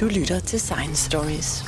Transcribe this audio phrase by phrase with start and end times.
[0.00, 1.64] Du lytter til Science Stories.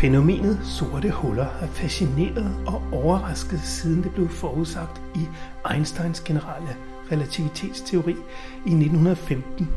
[0.00, 5.20] Fænomenet sorte huller har fascineret og overrasket siden det blev forudsagt i
[5.74, 6.76] Einsteins generelle
[7.12, 8.12] relativitetsteori
[8.66, 9.68] i 1915.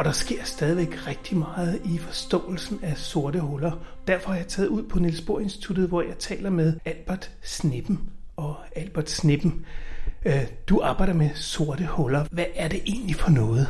[0.00, 3.72] Og der sker stadigvæk rigtig meget i forståelsen af sorte huller.
[4.06, 8.00] Derfor har jeg taget ud på Niels Bohr Instituttet, hvor jeg taler med Albert Snippen.
[8.36, 9.64] Og Albert Snippen,
[10.24, 12.24] øh, du arbejder med sorte huller.
[12.30, 13.66] Hvad er det egentlig for noget?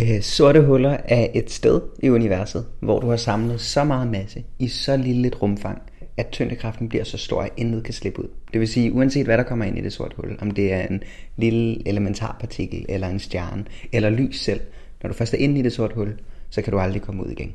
[0.00, 4.44] Øh, sorte huller er et sted i universet, hvor du har samlet så meget masse
[4.58, 5.82] i så lille et rumfang,
[6.16, 8.28] at tyngdekraften bliver så stor, at intet kan slippe ud.
[8.52, 10.86] Det vil sige, uanset hvad der kommer ind i det sorte hul, om det er
[10.86, 11.02] en
[11.36, 14.60] lille elementarpartikel, eller en stjerne, eller lys selv,
[15.02, 16.14] når du først er inde i det sorte hul,
[16.50, 17.52] så kan du aldrig komme ud igen.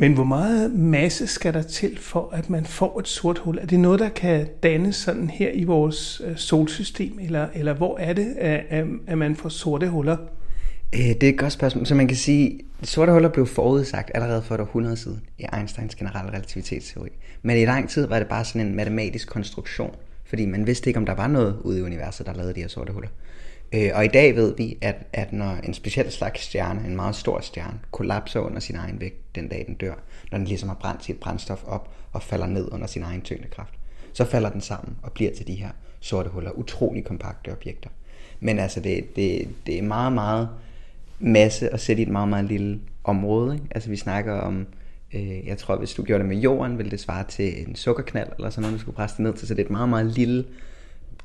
[0.00, 3.58] Men hvor meget masse skal der til for, at man får et sort hul?
[3.58, 7.98] Er det noget, der kan dannes sådan her i vores øh, solsystem, eller, eller hvor
[7.98, 10.16] er det, at, at man får sorte huller?
[10.94, 11.86] Øh, det er et godt spørgsmål.
[11.86, 15.44] Så man kan sige, at sorte huller blev forudsagt allerede for et århundrede siden i
[15.56, 17.10] Einsteins generelle relativitetsteori.
[17.42, 20.98] Men i lang tid var det bare sådan en matematisk konstruktion, fordi man vidste ikke,
[20.98, 23.08] om der var noget ude i universet, der lavede de her sorte huller.
[23.72, 27.16] Øh, og i dag ved vi, at, at når en speciel slags stjerne, en meget
[27.16, 29.94] stor stjerne, kollapser under sin egen vægt den dag den dør,
[30.30, 33.74] når den ligesom har brændt sit brændstof op og falder ned under sin egen tyngdekraft,
[34.12, 37.90] så falder den sammen og bliver til de her sorte huller, utrolig kompakte objekter.
[38.40, 40.48] Men altså, det, det, det er meget, meget
[41.18, 43.54] masse at sætte i et meget, meget lille område.
[43.54, 43.66] Ikke?
[43.70, 44.66] Altså vi snakker om,
[45.14, 48.28] øh, jeg tror hvis du gjorde det med jorden, ville det svare til en sukkerknald,
[48.36, 50.06] eller sådan noget, du skulle presse det ned til, så det er et meget, meget
[50.06, 50.44] lille,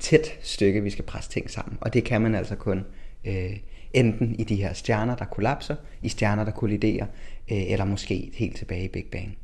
[0.00, 1.78] tæt stykke, vi skal presse ting sammen.
[1.80, 2.84] Og det kan man altså kun
[3.24, 3.56] øh,
[3.92, 7.06] enten i de her stjerner, der kollapser, i stjerner, der kolliderer,
[7.50, 9.36] øh, eller måske helt tilbage i Big Bang.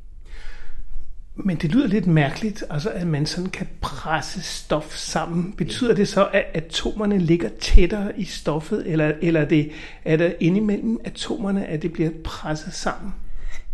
[1.34, 5.52] Men det lyder lidt mærkeligt, altså at man sådan kan presse stof sammen.
[5.52, 9.70] Betyder det så, at atomerne ligger tættere i stoffet, eller, eller det,
[10.05, 13.12] er det indimellem atomerne, at det bliver presset sammen?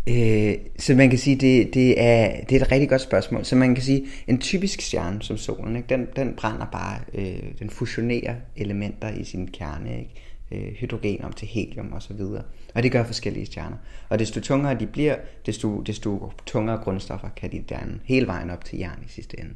[0.09, 3.45] Øh, så man kan sige, det, det, er, det er et rigtig godt spørgsmål.
[3.45, 7.43] Så man kan sige, en typisk stjerne som solen, ikke, den, den brænder bare, øh,
[7.59, 9.99] den fusionerer elementer i sin kerne.
[9.99, 10.11] Ikke?
[10.53, 12.43] øh, hydrogen om til helium og så videre.
[12.75, 13.77] Og det gør forskellige stjerner.
[14.09, 15.17] Og desto tungere de bliver,
[15.47, 19.55] desto, desto tungere grundstoffer kan de danne hele vejen op til jern i sidste ende.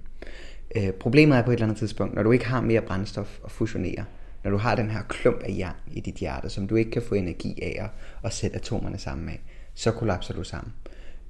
[0.76, 3.50] Øh, problemet er på et eller andet tidspunkt, når du ikke har mere brændstof at
[3.50, 4.04] fusionere,
[4.44, 7.02] når du har den her klump af jern i dit hjerte, som du ikke kan
[7.02, 7.90] få energi af at,
[8.24, 9.34] at sætte atomerne sammen med,
[9.80, 10.72] så kollapser du sammen.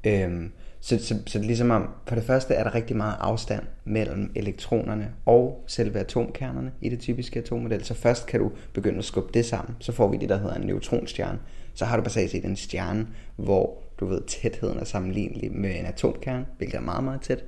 [0.07, 3.17] Øhm, så, så, så det er ligesom om, for det første er der rigtig meget
[3.21, 7.85] afstand mellem elektronerne og selve atomkernerne i det typiske atommodel.
[7.85, 9.77] Så først kan du begynde at skubbe det sammen.
[9.81, 11.39] Så får vi det, der hedder en neutronstjerne.
[11.75, 13.07] Så har du basalt set en stjerne,
[13.37, 17.45] hvor du ved, tætheden er sammenlignelig med en atomkerne, hvilket er meget, meget tæt.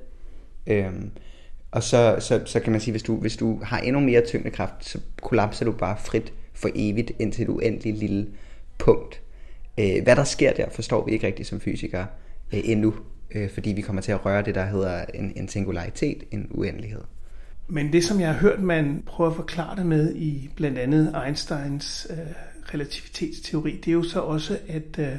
[0.67, 1.11] Øhm,
[1.71, 4.85] og så, så, så kan man sige, hvis du, hvis du har endnu mere tyngdekraft,
[4.85, 8.27] så kollapser du bare frit for evigt indtil et uendeligt lille
[8.77, 9.22] punkt.
[9.77, 12.05] Øh, hvad der sker der, forstår vi ikke rigtigt som fysikere
[12.53, 12.93] øh, endnu
[13.33, 17.01] øh, fordi vi kommer til at røre det, der hedder en, en singularitet, en uendelighed.
[17.67, 21.15] Men det, som jeg har hørt, man prøver at forklare det med i blandt andet
[21.25, 22.17] Einsteins øh,
[22.73, 25.17] relativitetsteori, det er jo så også, at øh,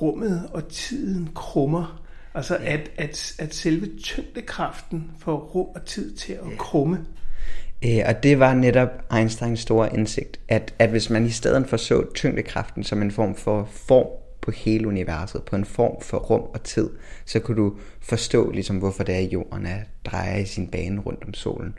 [0.00, 2.02] rummet og tiden krummer.
[2.34, 2.72] Altså ja.
[2.72, 6.56] at, at, at selve tyngdekraften får rum og tid til at ja.
[6.56, 7.06] krumme.
[7.84, 11.76] Øh, og det var netop Einsteins store indsigt, at, at hvis man i stedet for
[11.76, 14.06] så tyngdekraften som en form for form
[14.40, 16.90] på hele universet, på en form for rum og tid,
[17.24, 21.00] så kunne du forstå, ligesom, hvorfor det er, at jorden er, drejer i sin bane
[21.00, 21.74] rundt om solen.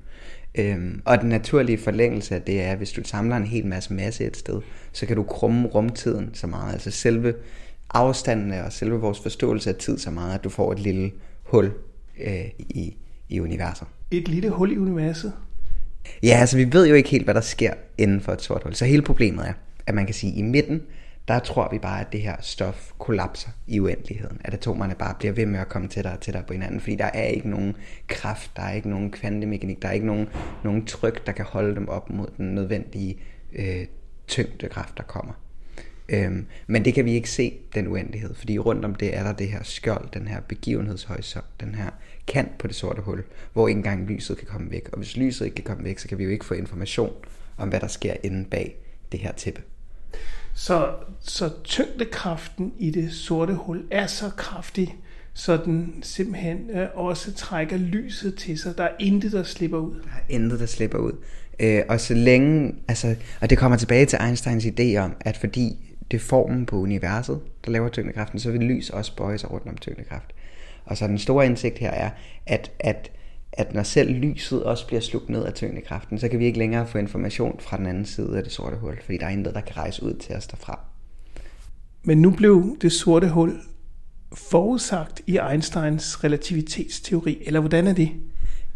[0.56, 3.94] Øhm, og den naturlige forlængelse af det er, at hvis du samler en hel masse
[3.94, 4.62] masse et sted,
[4.92, 7.34] så kan du krumme rumtiden så meget, altså selve
[7.94, 11.12] afstandene og selve vores forståelse af tid så meget, at du får et lille
[11.44, 11.72] hul
[12.24, 12.98] øh, i,
[13.30, 13.88] i universet.
[14.12, 15.34] Et lille hul i universet?
[16.24, 18.74] Ja, altså vi ved jo ikke helt, hvad der sker inden for et sort hul.
[18.74, 19.54] Så hele problemet er,
[19.88, 20.82] at man kan sige, at i midten,
[21.28, 24.42] der tror vi bare, at det her stof kollapser i uendeligheden.
[24.44, 27.10] At atomerne bare bliver ved med at komme tættere og tættere på hinanden, fordi der
[27.14, 27.76] er ikke nogen
[28.08, 30.30] kraft, der er ikke nogen kvantemekanik, der er ikke nogen,
[30.64, 33.18] nogen tryk, der kan holde dem op mod den nødvendige
[33.54, 33.86] øh,
[34.28, 35.34] tyngdekraft, der kommer.
[36.10, 39.34] Øhm, men det kan vi ikke se, den uendelighed, fordi rundt om det er der
[39.34, 41.90] det her skjold, den her begivenhedshorisont, den her
[42.28, 43.24] kant på det sorte hul,
[43.54, 44.90] hvor ikke engang lyset kan komme væk.
[44.92, 47.14] Og hvis lyset ikke kan komme væk, så kan vi jo ikke få information
[47.58, 48.76] om, hvad der sker inde bag
[49.12, 49.62] det her tæppe.
[50.54, 54.96] Så, så tyngdekraften i det sorte hul er så kraftig,
[55.34, 58.78] så den simpelthen øh, også trækker lyset til sig.
[58.78, 59.96] Der er intet, der slipper ud.
[59.96, 61.14] Der er intet, der slipper ud.
[61.60, 65.96] Øh, og så længe, altså, og det kommer tilbage til Einsteins idé om, at fordi
[66.12, 69.68] det er formen på universet, der laver tyngdekraften, så vil lys også bøje sig rundt
[69.68, 70.34] om tyngdekraft.
[70.86, 72.10] Og så den store indsigt her er,
[72.46, 73.12] at, at,
[73.54, 76.88] at når selv lyset også bliver slugt ned af tyngdekraften, så kan vi ikke længere
[76.88, 79.62] få information fra den anden side af det sorte hul, fordi der er intet, der
[79.62, 80.80] kan rejse ud til os derfra.
[82.04, 83.62] Men nu blev det sorte hul
[84.34, 88.10] forudsagt i Einsteins relativitetsteori, eller hvordan er det?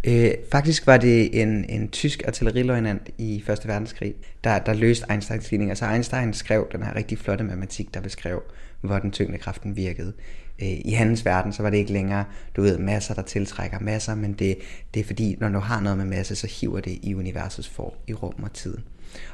[0.03, 4.13] Øh, faktisk var det en, en tysk artilleriløjtnant i Første Verdenskrig,
[4.43, 5.71] der, der løste Einsteins ligning.
[5.71, 8.43] Altså Einstein skrev den her rigtig flotte matematik, der beskrev,
[8.81, 10.13] hvordan tyngdekraften virkede.
[10.61, 12.25] Øh, I hans verden, så var det ikke længere,
[12.55, 14.57] du ved, masser, der tiltrækker masser, men det,
[14.93, 17.93] det er fordi, når du har noget med masse, så hiver det i universets form,
[18.07, 18.77] i rum og tid.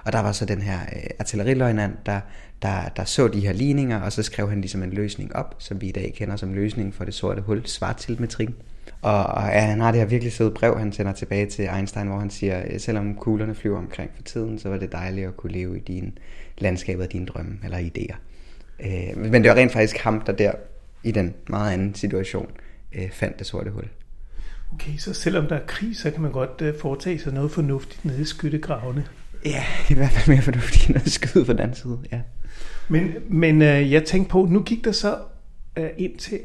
[0.03, 2.19] Og der var så den her øh, artilleriløjtnant, der,
[2.61, 5.81] der, der så de her ligninger, og så skrev han ligesom en løsning op, som
[5.81, 8.49] vi i dag kender som løsning for det sorte hul, svartilmetrik.
[9.01, 12.07] Og, og ja, han har det her virkelig søde brev, han sender tilbage til Einstein,
[12.07, 15.37] hvor han siger, øh, selvom kuglerne flyver omkring for tiden, så var det dejligt at
[15.37, 16.17] kunne leve i din
[16.57, 18.15] landskab og dine drømme eller idéer.
[18.79, 20.51] Øh, men det var rent faktisk ham, der der
[21.03, 22.49] i den meget anden situation
[22.93, 23.87] øh, fandt det sorte hul.
[24.73, 28.05] Okay, så selvom der er krig, så kan man godt øh, foretage sig noget fornuftigt
[28.05, 29.05] nede i skyttegravene.
[29.45, 32.21] Ja, i hvert fald mere fornuftigt end at skyde på den anden side, ja.
[32.87, 35.17] Men, men øh, jeg tænkte på, nu gik der så
[35.77, 36.39] øh, ind til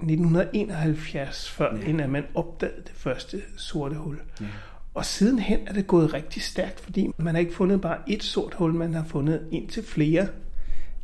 [0.00, 1.90] 1971, før ja.
[1.90, 4.20] end at man opdagede det første sorte hul.
[4.40, 4.46] Ja.
[4.94, 8.54] Og sidenhen er det gået rigtig stærkt, fordi man har ikke fundet bare et sort
[8.54, 10.28] hul, man har fundet ind til flere.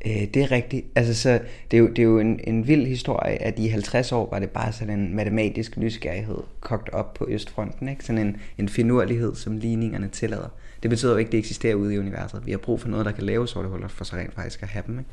[0.07, 0.87] Øh, det er rigtigt.
[0.95, 1.41] Altså, så
[1.71, 4.39] det er jo, det er jo en, en vild historie, at i 50 år var
[4.39, 7.89] det bare sådan en matematisk nysgerrighed kogt op på Østfronten.
[7.89, 8.05] Ikke?
[8.05, 10.49] Sådan en, en finurlighed, som ligningerne tillader.
[10.83, 12.43] Det betyder jo ikke, at det eksisterer ude i universet.
[12.47, 14.69] Vi har brug for noget, der kan lave sorte huller, for så rent faktisk at
[14.69, 14.99] have dem.
[14.99, 15.11] Ikke?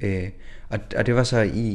[0.00, 0.30] Øh,
[0.68, 1.68] og, og det var så i,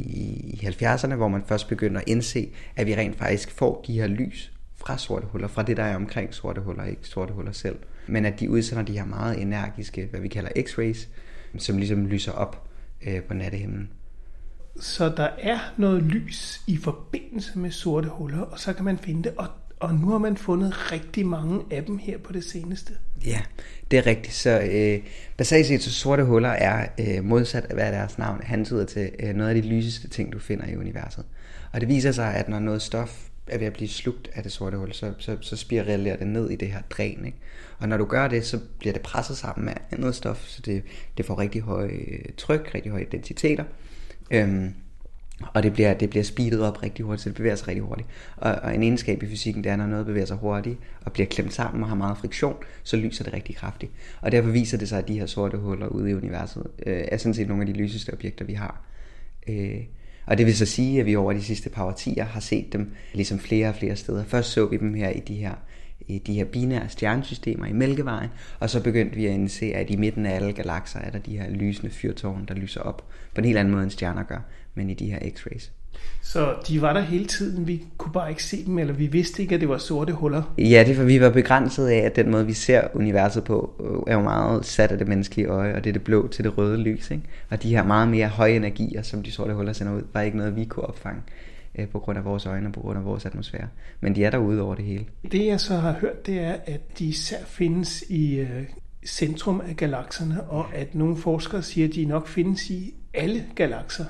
[0.52, 4.06] i 70'erne, hvor man først begyndte at indse, at vi rent faktisk får de her
[4.06, 7.76] lys fra sorte huller, fra det, der er omkring sorte huller, ikke sorte huller selv.
[8.06, 11.08] Men at de udsender de her meget energiske, hvad vi kalder x-rays,
[11.58, 12.68] som ligesom lyser op
[13.06, 13.90] øh, på nattehimlen.
[14.80, 19.22] Så der er noget lys i forbindelse med sorte huller, og så kan man finde
[19.22, 19.46] det, og,
[19.80, 22.92] og nu har man fundet rigtig mange af dem her på det seneste.
[23.26, 23.40] Ja,
[23.90, 24.34] det er rigtigt.
[24.34, 25.00] Så øh,
[25.36, 29.34] basalt set, så sorte huller er øh, modsat af hvad deres navn hentyder til øh,
[29.34, 31.24] noget af de lyseste ting, du finder i universet.
[31.72, 34.52] Og det viser sig, at når noget stof er ved at blive slugt af det
[34.52, 37.24] sorte hul, så, så, så spiralerer det ned i det her dræn.
[37.24, 37.38] Ikke?
[37.78, 40.82] Og når du gør det, så bliver det presset sammen med andet stof, så det,
[41.16, 43.64] det får rigtig høj øh, tryk, rigtig høje densiteter.
[44.30, 44.74] Øhm,
[45.54, 48.08] og det bliver, det bliver speedet op rigtig hurtigt, så det bevæger sig rigtig hurtigt.
[48.36, 51.26] Og, og en egenskab i fysikken, det er, når noget bevæger sig hurtigt og bliver
[51.26, 53.92] klemt sammen og har meget friktion, så lyser det rigtig kraftigt.
[54.20, 57.16] Og derfor viser det sig, at de her sorte huller ude i universet øh, er
[57.16, 58.84] sådan set nogle af de lyseste objekter, vi har.
[59.48, 59.80] Øh,
[60.26, 62.92] og det vil så sige, at vi over de sidste par årtier har set dem
[63.14, 64.24] ligesom flere og flere steder.
[64.24, 65.54] Først så vi dem her i de her
[66.08, 68.30] i de her binære stjernesystemer i Mælkevejen,
[68.60, 71.38] og så begyndte vi at indse, at i midten af alle galakser er der de
[71.38, 73.04] her lysende fyrtårne, der lyser op
[73.34, 74.40] på en helt anden måde, end stjerner gør,
[74.74, 75.70] men i de her x-rays.
[76.22, 79.42] Så de var der hele tiden, vi kunne bare ikke se dem, eller vi vidste
[79.42, 80.54] ikke, at det var sorte huller?
[80.58, 83.74] Ja, det er for vi var begrænset af, at den måde, vi ser universet på,
[83.80, 86.44] øh, er jo meget sat af det menneskelige øje, og det er det blå til
[86.44, 87.10] det røde lys.
[87.10, 87.22] Ikke?
[87.50, 90.36] Og de her meget mere høje energier, som de sorte huller sender ud, var ikke
[90.36, 91.22] noget, vi kunne opfange
[91.78, 93.68] øh, på grund af vores øjne og på grund af vores atmosfære.
[94.00, 95.04] Men de er derude over det hele.
[95.32, 98.62] Det jeg så har hørt, det er, at de især findes i øh,
[99.06, 104.04] centrum af galakserne, og at nogle forskere siger, at de nok findes i alle galakser.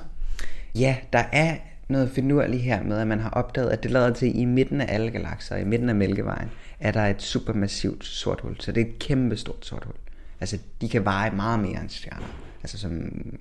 [0.75, 1.55] Ja, der er
[1.87, 4.81] noget finurligt her med, at man har opdaget, at det lader til, at i midten
[4.81, 6.49] af alle galakser, i midten af Mælkevejen,
[6.79, 8.55] er der et supermassivt sort hul.
[8.59, 9.95] Så det er et kæmpe stort sort hul.
[10.39, 12.45] Altså, de kan veje meget mere end stjerner.
[12.63, 12.91] Altså som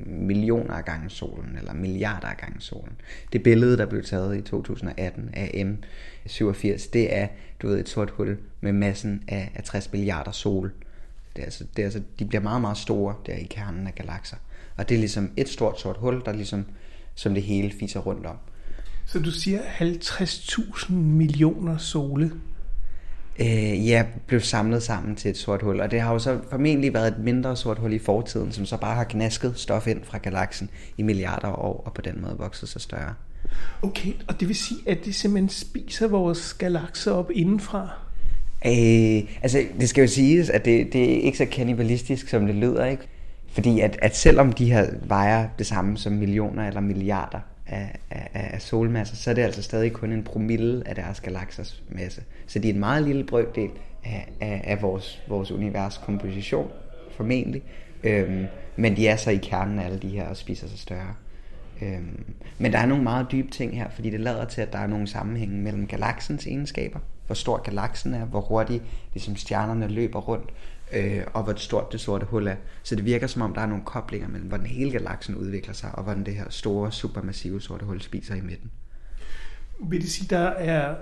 [0.06, 2.92] millioner af gange solen, eller milliarder af gange solen.
[3.32, 5.66] Det billede, der blev taget i 2018 af
[6.26, 7.28] M87, det er,
[7.62, 10.72] du ved, et sort hul med massen af, 60 milliarder sol.
[11.36, 13.94] Det er altså, det er altså, de bliver meget, meget store der i kernen af
[13.94, 14.36] galakser.
[14.76, 16.64] Og det er ligesom et stort sort hul, der ligesom
[17.14, 18.36] som det hele fiser rundt om.
[19.06, 22.32] Så du siger 50.000 millioner sole?
[23.38, 25.80] Øh, ja, blev samlet sammen til et sort hul.
[25.80, 28.76] Og det har jo så formentlig været et mindre sort hul i fortiden, som så
[28.76, 32.36] bare har knasket stof ind fra galaksen i milliarder af år, og på den måde
[32.38, 33.14] vokset sig større.
[33.82, 37.90] Okay, og det vil sige, at det simpelthen spiser vores galakser op indenfra?
[38.66, 42.54] Øh, altså, det skal jo siges, at det, det er ikke så kannibalistisk, som det
[42.54, 43.08] lyder, ikke?
[43.54, 48.28] Fordi at, at selvom de her vejer det samme som millioner eller milliarder af, af,
[48.34, 52.22] af solmasser, så er det altså stadig kun en promille af deres galaksers masse.
[52.46, 53.70] Så de er en meget lille brøkdel
[54.04, 56.70] af, af, af vores, vores univers komposition,
[57.16, 57.62] formentlig.
[58.04, 58.46] Øhm,
[58.76, 61.14] men de er så i kernen af alle de her og spiser sig større.
[61.82, 62.24] Øhm,
[62.58, 64.86] men der er nogle meget dybe ting her, fordi det lader til, at der er
[64.86, 68.82] nogle sammenhænge mellem galaksens egenskaber, hvor stor galaksen er, hvor hurtigt
[69.12, 70.50] ligesom stjernerne løber rundt,
[70.92, 72.56] øh, og hvor stort det sorte hul er.
[72.82, 75.90] Så det virker som om, der er nogle koblinger mellem, hvordan hele galaksen udvikler sig,
[75.94, 78.70] og hvordan det her store, supermassive sorte hul spiser i midten.
[79.80, 80.94] Vil det sige, der er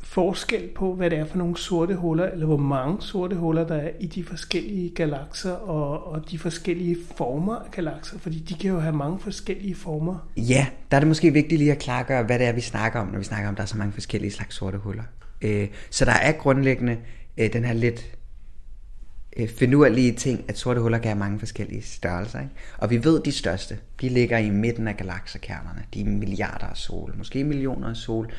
[0.00, 3.74] forskel på, hvad det er for nogle sorte huller, eller hvor mange sorte huller der
[3.76, 8.70] er i de forskellige galakser, og, og de forskellige former af galakser, fordi de kan
[8.70, 10.28] jo have mange forskellige former.
[10.36, 13.06] Ja, der er det måske vigtigt lige at klargøre, hvad det er, vi snakker om,
[13.06, 15.04] når vi snakker om, at der er så mange forskellige slags sorte huller.
[15.42, 16.96] Øh, så der er grundlæggende
[17.38, 18.17] øh, den her lidt
[19.36, 22.40] øh, finurlige ting, at sorte huller kan have mange forskellige størrelser.
[22.40, 22.52] Ikke?
[22.78, 25.82] Og vi ved, at de største, de ligger i midten af galaksekernerne.
[25.94, 28.32] De er milliarder af sol, måske millioner af sol.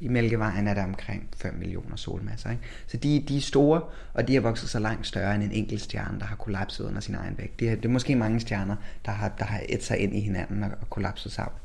[0.00, 2.50] I Mælkevejen er der omkring 5 millioner solmasser.
[2.50, 2.62] Ikke?
[2.86, 3.80] Så de, de er store,
[4.14, 7.00] og de har vokset så langt større end en enkelt stjerne, der har kollapset under
[7.00, 7.60] sin egen vægt.
[7.60, 10.20] Det er, det er måske mange stjerner, der har, der har et sig ind i
[10.20, 11.58] hinanden og, og kollapset sammen.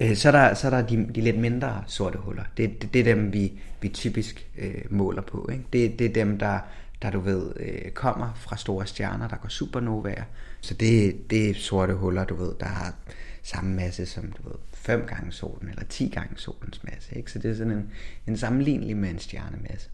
[0.00, 2.44] Øh, så er der, så er der de, de lidt mindre sorte huller.
[2.56, 5.48] Det, det, det er dem, vi, vi typisk øh, måler på.
[5.52, 5.64] Ikke?
[5.72, 6.58] Det, det er dem, der,
[7.02, 10.24] der du ved, øh, kommer fra store stjerner, der går supernovaer.
[10.60, 12.94] Så det, det er sorte huller, du ved, der har
[13.42, 17.16] samme masse som, du ved, 5 gange solen, eller 10 gange solens masse.
[17.16, 17.32] Ikke?
[17.32, 17.90] Så det er sådan en,
[18.26, 19.88] en sammenlignelig med en stjernemasse.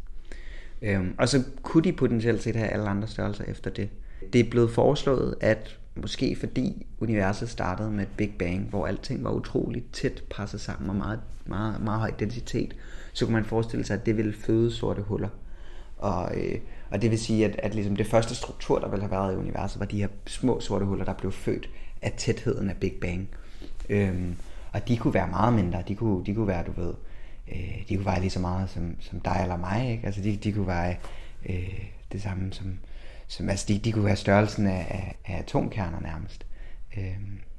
[0.82, 3.88] Øhm, og så kunne de potentielt set have alle andre størrelser efter det.
[4.32, 9.24] Det er blevet foreslået, at måske fordi universet startede med et Big Bang, hvor alting
[9.24, 12.76] var utroligt tæt presset sammen og meget, meget, meget høj densitet,
[13.12, 15.28] så kunne man forestille sig, at det ville føde sorte huller.
[15.96, 16.58] Og, øh,
[16.90, 19.36] og det vil sige, at, at ligesom det første struktur, der ville have været i
[19.36, 21.70] universet, var de her små sorte huller, der blev født
[22.02, 23.28] af tætheden af Big Bang.
[23.88, 24.36] Øhm,
[24.72, 25.82] og de kunne være meget mindre.
[25.88, 26.94] De kunne, de kunne være, du ved,
[27.52, 29.90] øh, de kunne veje lige så meget som, som dig eller mig.
[29.90, 30.06] Ikke?
[30.06, 30.98] Altså de, de kunne veje
[31.48, 32.78] øh, det samme som,
[33.26, 36.46] som altså de, de kunne være størrelsen af, af, af atomkerner nærmest.
[36.96, 37.16] Øh,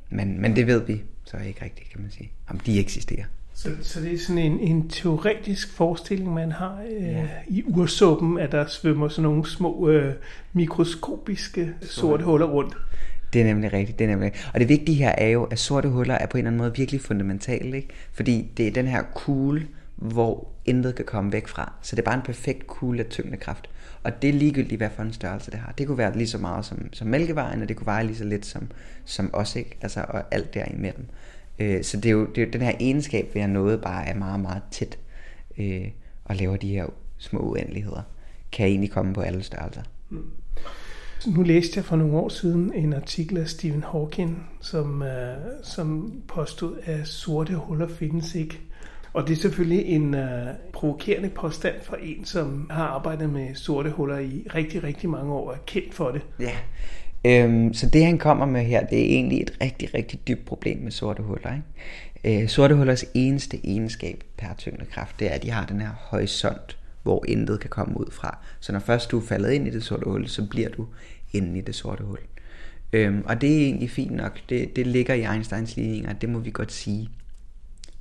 [0.10, 3.26] men, men det ved vi så ikke rigtigt, kan man sige, om de eksisterer.
[3.60, 7.28] Så, så det er sådan en, en teoretisk forestilling, man har øh, ja.
[7.48, 10.14] i ursuppen, at der svømmer sådan nogle små øh,
[10.54, 12.78] mikroskopiske sorte huller rundt.
[13.34, 15.90] Det er nemlig rigtigt, det er nemlig Og det vigtige her er jo, at sorte
[15.90, 17.90] huller er på en eller anden måde virkelig fundamentale, ikke?
[18.14, 21.74] Fordi det er den her kugle, hvor intet kan komme væk fra.
[21.82, 23.70] Så det er bare en perfekt kugle af tyngdekraft.
[24.04, 25.74] Og det er ligegyldigt, hvad for en størrelse det har.
[25.78, 28.24] Det kunne være lige så meget som, som mælkevejen, og det kunne være lige så
[28.24, 28.68] lidt som,
[29.06, 29.78] som os, ikke?
[29.82, 31.06] Altså, og alt derimellem.
[31.60, 34.08] Øh, så det er, jo, det er jo den her egenskab ved at noget bare
[34.08, 35.00] er meget, meget tæt,
[35.58, 35.88] øh,
[36.26, 36.86] og laver de her
[37.18, 38.02] små uendeligheder,
[38.52, 39.82] kan egentlig komme på alle størrelser.
[40.10, 40.32] Mm.
[41.28, 45.08] Nu læste jeg for nogle år siden en artikel af Stephen Hawking, som, uh,
[45.64, 48.60] som påstod, at sorte huller findes ikke.
[49.14, 50.22] Og det er selvfølgelig en uh,
[50.74, 55.48] provokerende påstand for en, som har arbejdet med sorte huller i rigtig, rigtig mange år
[55.48, 56.22] og er kendt for det.
[56.40, 56.52] Ja,
[57.26, 60.78] øhm, så det han kommer med her, det er egentlig et rigtig, rigtig dybt problem
[60.78, 61.54] med sorte huller.
[61.54, 62.44] Ikke?
[62.44, 66.78] Øh, sorte hullers eneste egenskab per tyngdekraft, det er, at de har den her horisont,
[67.04, 68.38] hvor intet kan komme ud fra.
[68.60, 70.88] Så når først du er faldet ind i det sorte hul, så bliver du
[71.34, 72.20] inde i det sorte hul.
[72.94, 74.40] Øhm, og det er egentlig fint nok.
[74.50, 77.10] Det, det ligger i Einsteins ligninger, det må vi godt sige.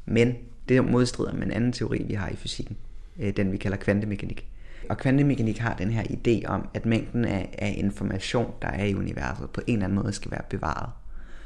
[0.07, 0.35] Men
[0.69, 2.77] det modstrider med en anden teori, vi har i fysikken.
[3.19, 4.49] Øh, den vi kalder kvantemekanik.
[4.89, 8.95] Og kvantemekanik har den her idé om, at mængden af, af information, der er i
[8.95, 10.91] universet, på en eller anden måde skal være bevaret.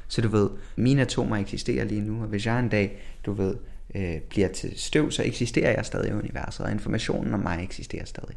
[0.09, 3.55] Så du ved, mine atomer eksisterer lige nu, og hvis jeg en dag, du ved,
[3.95, 8.05] øh, bliver til støv, så eksisterer jeg stadig i universet, og informationen om mig eksisterer
[8.05, 8.37] stadig.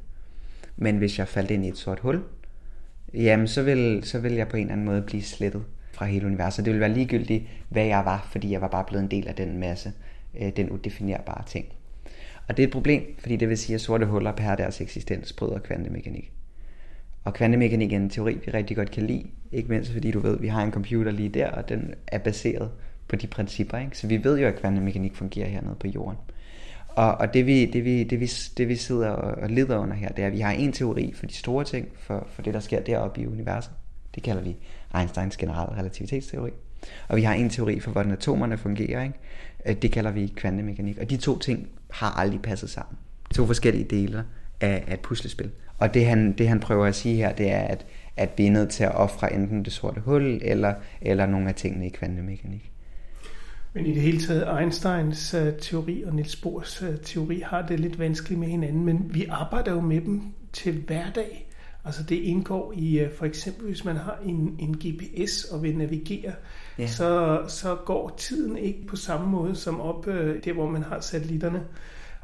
[0.78, 2.24] Men hvis jeg faldt ind i et sort hul,
[3.14, 6.26] jamen så vil, så vil jeg på en eller anden måde blive slettet fra hele
[6.26, 6.66] universet.
[6.66, 9.36] Det vil være ligegyldigt, hvad jeg var, fordi jeg var bare blevet en del af
[9.36, 9.94] den masse,
[10.42, 11.66] øh, den udefinerbare ting.
[12.48, 15.34] Og det er et problem, fordi det vil sige, at sorte huller per deres eksistens
[15.34, 16.32] bryder kvantemekanik.
[17.24, 20.36] Og kvantemekanik er en teori, vi rigtig godt kan lide, ikke mindst fordi du ved,
[20.36, 22.72] at vi har en computer lige der, og den er baseret
[23.08, 23.78] på de principper.
[23.78, 23.98] Ikke?
[23.98, 26.18] Så vi ved jo, at kvantemekanik fungerer hernede på jorden.
[26.88, 30.10] Og, og det, vi, det, vi, det, vi, det vi sidder og, og under her,
[30.10, 32.60] det er, at vi har en teori for de store ting, for, for det, der
[32.60, 33.72] sker deroppe i universet.
[34.16, 34.56] Det kalder vi
[34.98, 36.52] Einsteins generelle relativitetsteori.
[37.08, 39.04] Og vi har en teori for, hvordan atomerne fungerer.
[39.04, 39.16] Ikke?
[39.66, 40.98] Øh, det kalder vi kvantemekanik.
[40.98, 42.98] Og de to ting har aldrig passet sammen.
[43.36, 44.24] To forskellige dele
[44.62, 45.52] af, af et puslespil.
[45.78, 47.86] Og det han, det han prøver at sige her, det er, at,
[48.18, 51.56] at vi er nødt til at ofre enten det sorte hul, eller, eller nogle af
[51.56, 52.72] tingene i kvantemekanik.
[53.74, 57.80] Men i det hele taget, Einsteins øh, teori og Niels Bohrs øh, teori har det
[57.80, 60.22] lidt vanskeligt med hinanden, men vi arbejder jo med dem
[60.54, 61.48] til hverdag.
[61.86, 66.34] Altså det indgår i, for eksempel hvis man har en, en GPS og vil navigere,
[66.80, 66.88] ja.
[66.88, 71.00] så, så går tiden ikke på samme måde som op uh, der, hvor man har
[71.00, 71.62] satellitterne.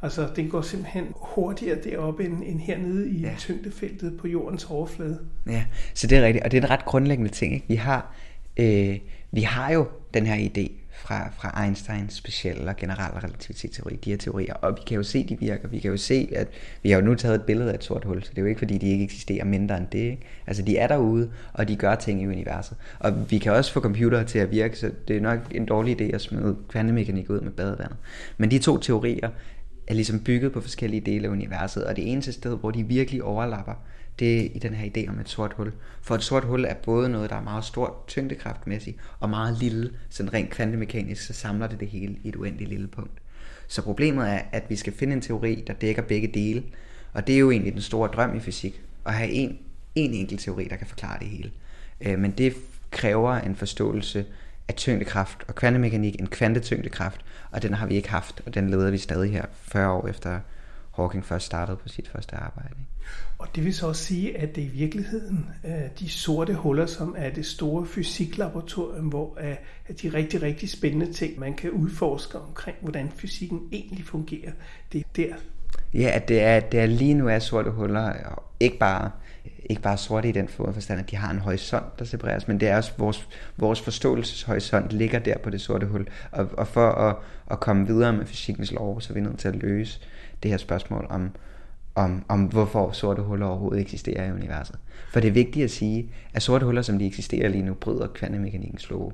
[0.02, 3.36] Altså den går simpelthen hurtigere deroppe end, end hernede i ja.
[3.38, 5.20] tyngdefeltet på jordens overflade.
[5.48, 7.54] Ja, så det er rigtigt, og det er en ret grundlæggende ting.
[7.54, 7.66] Ikke?
[7.68, 8.16] Vi har...
[8.58, 8.98] Øh,
[9.32, 14.18] vi har jo den her idé fra, fra Einsteins specielle og generelle relativitetsteori, de her
[14.18, 14.54] teorier.
[14.54, 15.68] Og vi kan jo se, de virker.
[15.68, 16.48] Vi kan jo se, at
[16.84, 18.48] vi har jo nu taget et billede af et sort hul, så det er jo
[18.48, 20.00] ikke, fordi de ikke eksisterer mindre end det.
[20.00, 20.28] Ikke?
[20.48, 22.78] Altså, de er derude, og de gør ting i universet.
[23.00, 26.02] Og vi kan også få computere til at virke, så det er nok en dårlig
[26.02, 27.98] idé at smide kvantemekanik ud med badevandet.
[28.38, 29.30] Men de to teorier
[29.88, 33.24] er ligesom bygget på forskellige dele af universet, og det eneste sted, hvor de virkelig
[33.24, 33.74] overlapper,
[34.20, 35.74] det er i den her idé om et sort hul.
[36.02, 39.92] For et sort hul er både noget, der er meget stort tyngdekraftmæssigt, og meget lille,
[40.10, 43.22] sådan rent kvantemekanisk, så samler det det hele i et uendeligt lille punkt.
[43.68, 46.64] Så problemet er, at vi skal finde en teori, der dækker begge dele,
[47.14, 49.60] og det er jo egentlig den store drøm i fysik, at have en,
[49.96, 51.52] en enkelt teori, der kan forklare det hele.
[52.02, 52.54] Øh, men det
[52.92, 54.26] kræver en forståelse
[54.68, 58.92] af tyngdekraft og kvantemekanik, en kvantetyngdekraft, og den har vi ikke haft, og den leder
[58.92, 60.40] vi stadig her 40 år efter
[60.96, 62.76] Hawking først startede på sit første arbejde.
[63.38, 65.50] Og det vil så også sige, at det i virkeligheden
[66.00, 69.56] de sorte huller, som er det store fysiklaboratorium, hvor er
[70.02, 74.52] de rigtig, rigtig spændende ting, man kan udforske omkring, hvordan fysikken egentlig fungerer.
[74.94, 75.36] Det er der.
[75.94, 79.12] Ja, at det er, det er lige nu er sorte huller, og ikke bare,
[79.66, 82.68] ikke bare sorte i den forstand, at de har en horisont, der separeres, men det
[82.68, 86.08] er også vores, vores forståelseshorisont ligger der på det sorte hul.
[86.32, 87.16] Og, og for at,
[87.52, 90.00] at komme videre med fysikkens lov, så er vi nødt til at løse
[90.44, 91.32] det her spørgsmål om,
[91.96, 94.76] om, om hvorfor sorte huller overhovedet eksisterer i universet.
[95.14, 98.08] For det er vigtigt at sige, at sorte huller, som de eksisterer lige nu, bryder
[98.08, 99.12] kvantemekanikkens love.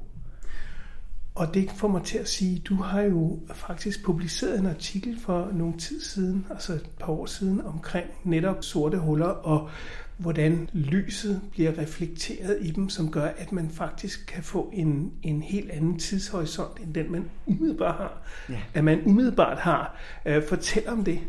[1.38, 5.50] Og det får mig til at sige, du har jo faktisk publiceret en artikel for
[5.53, 9.70] nogle tid siden, altså et par år siden, omkring netop sorte huller og
[10.17, 15.41] hvordan lyset bliver reflekteret i dem, som gør, at man faktisk kan få en, en
[15.41, 18.22] helt anden tidshorisont, end den man umiddelbart har.
[18.50, 18.60] Ja.
[18.74, 20.00] At man umiddelbart har.
[20.25, 21.20] Uh, fortæl om det.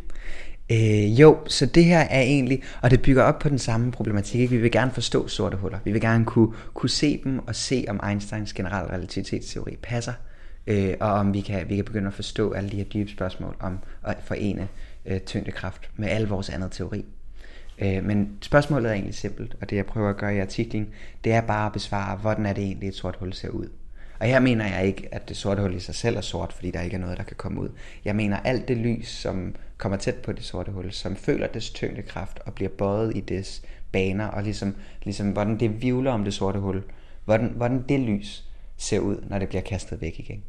[0.70, 4.40] Øh, jo, så det her er egentlig, og det bygger op på den samme problematik.
[4.40, 4.50] Ikke?
[4.50, 5.78] Vi vil gerne forstå sorte huller.
[5.84, 10.12] Vi vil gerne kunne, kunne se dem og se, om Einsteins generelle relativitetsteori passer.
[10.66, 13.56] Øh, og om vi kan, vi kan begynde at forstå alle de her dybe spørgsmål
[13.60, 14.68] om at forene
[15.06, 17.04] øh, tyngdekraft med al vores andet teori.
[17.78, 20.88] Øh, men spørgsmålet er egentlig simpelt, og det jeg prøver at gøre i artiklen,
[21.25, 23.68] det er bare at besvare, hvordan er det egentlig et sort hul ser ud.
[24.18, 26.70] Og her mener jeg ikke, at det sorte hul i sig selv er sort, fordi
[26.70, 27.69] der ikke er noget, der kan komme ud.
[28.04, 31.71] Jeg mener alt det lys, som kommer tæt på det sorte hul, som føler dets
[31.71, 33.62] tyngdekraft og bliver bøjet i dets
[33.93, 36.82] baner, og ligesom, ligesom hvordan det vivler om det sorte hul,
[37.25, 38.45] hvordan, hvordan det lys
[38.76, 40.43] ser ud, når det bliver kastet væk igen.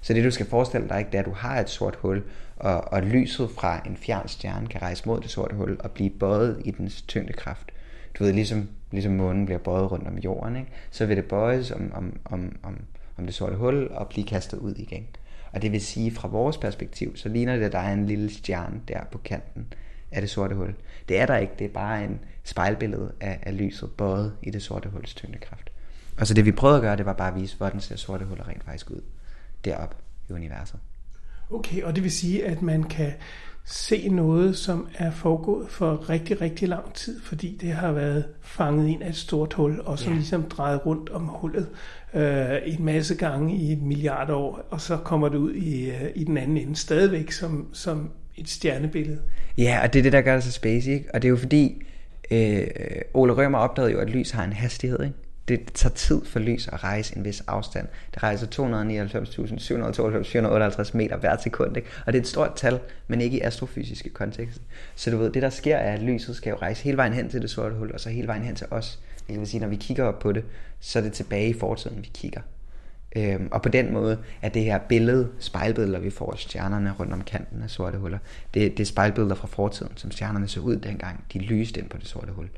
[0.00, 2.22] Så det du skal forestille dig, det er, at du har et sort hul,
[2.56, 6.10] og, og lyset fra en fjern stjerne kan rejse mod det sorte hul og blive
[6.10, 7.72] bøjet i dens tyngdekraft.
[8.18, 10.70] Du ved, ligesom, ligesom månen bliver bøjet rundt om jorden, ikke?
[10.90, 12.78] så vil det bøjes om, om, om, om,
[13.18, 15.06] om det sorte hul og blive kastet ud igen.
[15.52, 18.30] Og det vil sige, fra vores perspektiv, så ligner det, at der er en lille
[18.30, 19.72] stjerne der på kanten
[20.10, 20.74] af det sorte hul.
[21.08, 24.62] Det er der ikke, det er bare en spejlbillede af, af lyset bøjet i det
[24.62, 25.70] sorte huls tyngdekraft.
[26.18, 28.24] Og så det vi prøvede at gøre, det var bare at vise, hvordan ser sorte
[28.24, 29.00] huller rent faktisk ud
[29.64, 29.96] derop
[30.28, 30.80] i universet.
[31.50, 33.12] Okay, og det vil sige, at man kan
[33.64, 38.88] se noget, som er foregået for rigtig, rigtig lang tid, fordi det har været fanget
[38.88, 40.18] ind af et stort hul, og som ja.
[40.18, 41.68] ligesom drejet rundt om hullet
[42.14, 46.10] øh, en masse gange i et milliard år, og så kommer det ud i, øh,
[46.14, 49.18] i den anden ende stadigvæk som, som et stjernebillede.
[49.58, 51.08] Ja, og det er det, der gør det så space, ikke?
[51.14, 51.82] Og det er jo fordi,
[52.30, 52.66] øh,
[53.14, 55.14] Ole Rømer opdagede jo, at lys har en hastighed, ikke?
[55.48, 57.88] Det tager tid for lys at rejse en vis afstand.
[58.14, 61.88] Det rejser 299.792.458 meter hver sekund, ikke?
[62.06, 64.62] og det er et stort tal, men ikke i astrofysiske kontekst.
[64.94, 67.28] Så du ved, det der sker er, at lyset skal jo rejse hele vejen hen
[67.28, 68.98] til det sorte hul, og så hele vejen hen til os.
[69.28, 70.44] Det vil sige, når vi kigger op på det,
[70.80, 72.40] så er det tilbage i fortiden, vi kigger.
[73.16, 77.12] Øhm, og på den måde er det her billede, spejlbilleder, vi får af stjernerne rundt
[77.12, 78.18] om kanten af sorte huller,
[78.54, 81.96] det, det er spejlbilleder fra fortiden, som stjernerne så ud dengang, de lyste ind på
[81.96, 82.48] det sorte hul.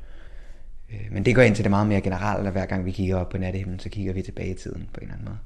[0.91, 3.15] Øh, men det går ind til det meget mere generelt, at hver gang vi kigger
[3.15, 5.37] op på nattehimlen, så kigger vi tilbage i tiden på en eller anden måde.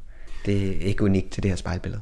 [0.45, 2.01] Det er ikke unikt til det her spejlbillede.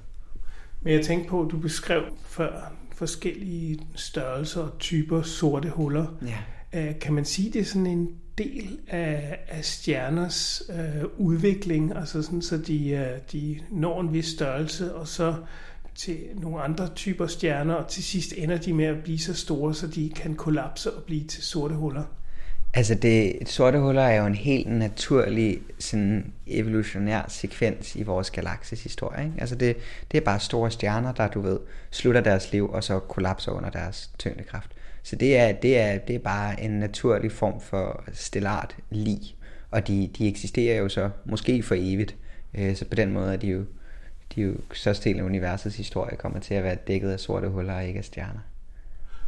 [0.82, 6.06] Men jeg tænkte på, at du beskrev før forskellige størrelser og typer sorte huller.
[6.74, 6.88] Ja.
[6.88, 12.22] Øh, kan man sige, det er sådan en del af, af stjerners øh, udvikling, altså
[12.22, 15.36] sådan, så de, øh, de når en vis størrelse, og så
[15.96, 19.74] til nogle andre typer stjerner, og til sidst ender de med at blive så store,
[19.74, 22.04] så de kan kollapse og blive til sorte huller.
[22.74, 28.84] Altså det, sorte huller er jo en helt naturlig sådan evolutionær sekvens i vores galakses
[28.84, 29.26] historie.
[29.26, 29.36] Ikke?
[29.40, 29.78] Altså det,
[30.12, 31.60] det er bare store stjerner, der du ved,
[31.92, 34.72] slutter deres liv og så kollapser under deres tyngdekraft.
[35.04, 39.20] Så det er, det er, det er bare en naturlig form for stellart lig.
[39.72, 42.16] Og de, de eksisterer jo så måske for evigt.
[42.54, 43.66] Øh, så på den måde er de jo,
[44.36, 47.50] de er jo største del af universets historie kommer til at være dækket af sorte
[47.50, 48.40] huller og ikke af stjerner.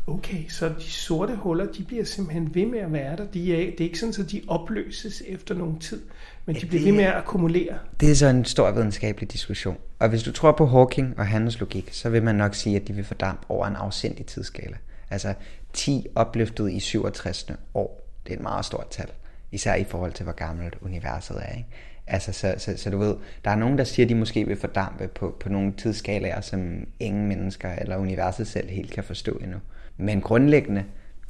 [0.09, 3.25] Okay, så de sorte huller, de bliver simpelthen ved med at være der.
[3.25, 6.01] De er, det er ikke sådan, at de opløses efter nogen tid,
[6.45, 7.77] men de bliver ved med at akkumulere.
[7.99, 9.77] Det er så en stor videnskabelig diskussion.
[9.99, 12.87] Og hvis du tror på Hawking og hans logik, så vil man nok sige, at
[12.87, 14.77] de vil fordampe over en afsindig tidsskala.
[15.09, 15.33] Altså
[15.73, 17.45] 10 opløftet i 67.
[17.73, 19.07] år, det er et meget stort tal.
[19.51, 21.57] Især i forhold til, hvor gammelt universet er.
[21.57, 21.69] Ikke?
[22.07, 24.57] Altså, så, så, så du ved, der er nogen, der siger, at de måske vil
[24.57, 29.57] fordampe på, på nogle tidsskalaer, som ingen mennesker eller universet selv helt kan forstå endnu.
[29.99, 30.83] Men grundlæggende,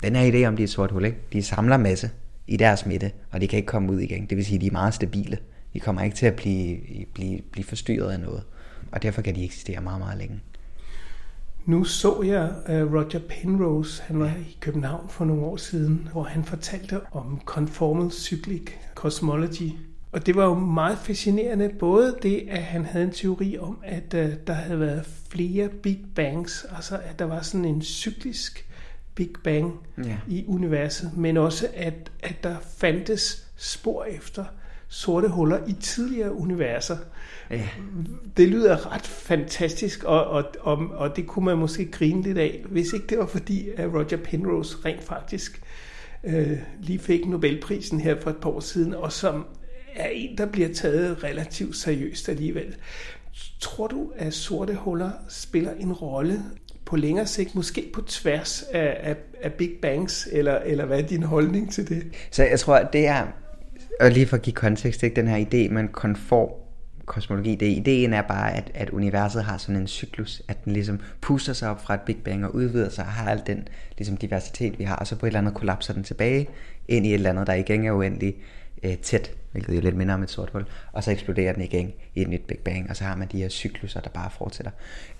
[0.03, 1.17] den her idé om, de er et sort hul, ikke?
[1.33, 2.09] de samler masse
[2.47, 4.25] i deres midte, og de kan ikke komme ud igen.
[4.25, 5.37] Det vil sige, at de er meget stabile.
[5.73, 6.77] De kommer ikke til at blive,
[7.13, 8.43] blive, blive forstyrret af noget.
[8.91, 10.39] Og derfor kan de eksistere meget, meget længe.
[11.65, 16.23] Nu så jeg uh, Roger Penrose, han var i København for nogle år siden, hvor
[16.23, 19.71] han fortalte om conformal cyclic cosmology.
[20.11, 24.13] Og det var jo meget fascinerende, både det, at han havde en teori om, at
[24.13, 28.65] uh, der havde været flere Big Bangs, altså at der var sådan en cyklisk
[29.15, 30.17] Big Bang ja.
[30.27, 34.45] i universet, men også at, at der fandtes spor efter
[34.87, 36.97] sorte huller i tidligere universer.
[37.49, 37.67] Ja.
[38.37, 42.63] Det lyder ret fantastisk, og, og, og, og det kunne man måske grine lidt af,
[42.69, 45.61] hvis ikke det var fordi, at Roger Penrose rent faktisk
[46.23, 49.45] øh, lige fik Nobelprisen her for et par år siden, og som
[49.99, 52.75] er en, der bliver taget relativt seriøst alligevel.
[53.59, 56.39] Tror du, at sorte huller spiller en rolle
[56.85, 61.07] på længere sigt, måske på tværs af, af, af Big Bangs, eller, eller hvad er
[61.07, 62.03] din holdning til det?
[62.31, 63.27] Så jeg tror, at det er,
[63.99, 66.49] og lige for at give kontekst, ikke, den her idé med konform
[67.09, 70.99] kosmologi, det, ideen er bare, at, at universet har sådan en cyklus, at den ligesom
[71.21, 74.17] puster sig op fra et Big Bang og udvider sig og har al den ligesom,
[74.17, 76.47] diversitet, vi har, og så på et eller andet kollapser den tilbage
[76.87, 78.35] ind i et eller andet, der igen er uendelig
[78.83, 81.93] øh, tæt, hvilket jo lidt minder om et sort hul, og så eksploderer den igen
[82.15, 84.71] i et nyt Big Bang, og så har man de her cykluser, der bare fortsætter.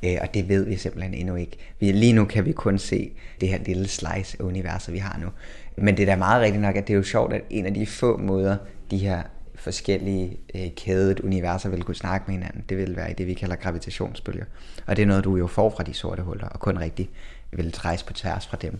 [0.04, 1.58] Øh, og det ved vi simpelthen endnu ikke.
[1.80, 5.20] Vi, lige nu kan vi kun se det her lille slice af universet, vi har
[5.22, 5.30] nu.
[5.78, 7.74] Men det er da meget rigtigt nok, at det er jo sjovt, at en af
[7.74, 8.58] de få måder,
[8.92, 9.24] de her
[9.56, 13.34] forskellige øh, kædet universer vil kunne snakke med hinanden, det vil være i det, vi
[13.34, 14.46] kalder gravitationsbølger.
[14.86, 17.10] Og det er noget, du jo får fra de sorte huller, og kun rigtig
[17.52, 18.80] vil rejse på tværs fra dem.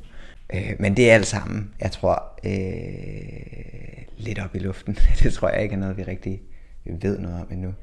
[0.54, 4.98] Øh, men det er alt sammen, jeg tror, øh, lidt op i luften.
[5.24, 6.42] det tror jeg ikke er noget, vi rigtig
[7.02, 7.74] ved noget om endnu.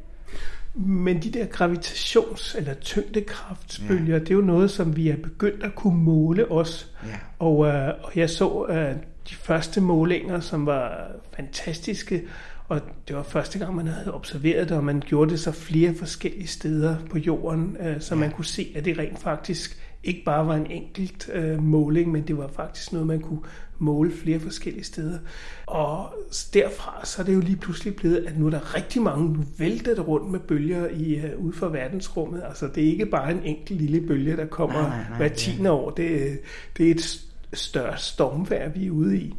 [0.75, 4.21] Men de der gravitations- eller tyngdekraftsbølger, ja.
[4.21, 6.93] det er jo noget, som vi er begyndt at kunne måle os.
[7.07, 7.17] Ja.
[7.39, 8.95] Og, øh, og jeg så øh,
[9.31, 12.23] de første målinger, som var fantastiske,
[12.69, 15.95] og det var første gang, man havde observeret det, og man gjorde det så flere
[15.95, 18.21] forskellige steder på jorden, øh, så ja.
[18.21, 22.23] man kunne se, at det rent faktisk ikke bare var en enkelt øh, måling, men
[22.23, 23.41] det var faktisk noget, man kunne
[23.79, 25.19] måle flere forskellige steder.
[25.67, 26.15] Og
[26.55, 29.45] derfra så er det jo lige pludselig blevet, at nu er der rigtig mange, nu
[29.59, 32.43] vælter det rundt med bølger i, uh, ude for verdensrummet.
[32.49, 35.29] Altså det er ikke bare en enkelt lille bølge, der kommer nej, nej, nej, hver
[35.29, 35.91] tiende år.
[35.91, 36.39] Det,
[36.77, 37.21] det er et
[37.53, 39.35] større stormvær, vi er ude i.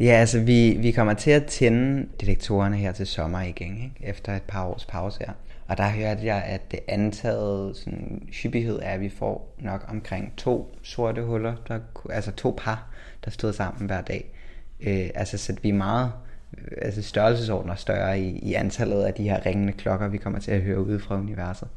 [0.00, 4.10] Ja, altså vi, vi kommer til at tænde detektorerne her til sommer igen, ikke?
[4.10, 5.32] efter et par års pause her.
[5.68, 10.36] Og der hørte jeg, at det antaget sådan, hyppighed er, at vi får nok omkring
[10.36, 12.88] to sorte huller, der, altså to par,
[13.24, 14.32] der stod sammen hver dag.
[14.80, 16.12] Øh, altså så vi er meget
[16.58, 20.50] øh, altså størrelsesordner større i, i antallet af de her ringende klokker, vi kommer til
[20.50, 21.68] at høre ude fra universet.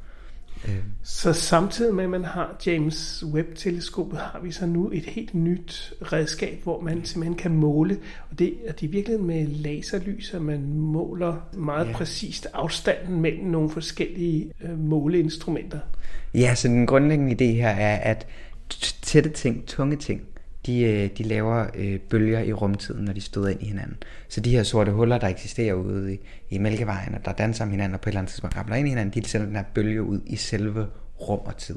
[0.68, 0.76] Øh.
[1.04, 5.94] Så samtidig med, at man har James Webb-teleskopet, har vi så nu et helt nyt
[6.02, 7.98] redskab, hvor man simpelthen kan måle,
[8.32, 11.94] og det, er det virkelig med laserlys, at man måler meget ja.
[11.94, 15.80] præcist afstanden mellem nogle forskellige øh, måleinstrumenter.
[16.34, 18.28] Ja, så den grundlæggende idé her er, at
[19.02, 20.22] tætte ting, tunge ting,
[20.66, 23.98] de, øh, de laver øh, bølger i rumtiden, når de støder ind i hinanden.
[24.30, 26.20] Så de her sorte huller, der eksisterer ude i,
[26.50, 28.88] i Mælkevejen, og der danser om hinanden, og på et eller andet tidspunkt ramler ind
[28.88, 30.88] i hinanden, de sender den her bølge ud i selve
[31.22, 31.76] rum og tid.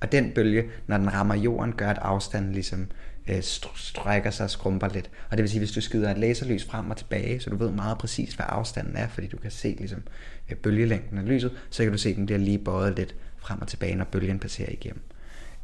[0.00, 2.86] Og den bølge, når den rammer jorden, gør, at afstanden ligesom
[3.28, 3.42] øh,
[3.76, 5.10] strækker sig og skrumper lidt.
[5.30, 7.70] Og det vil sige, hvis du skyder et laserlys frem og tilbage, så du ved
[7.70, 10.02] meget præcis, hvad afstanden er, fordi du kan se ligesom,
[10.50, 13.62] øh, bølgelængden af lyset, så kan du se, at den bliver lige bøjet lidt frem
[13.62, 15.02] og tilbage, når bølgen passerer igennem.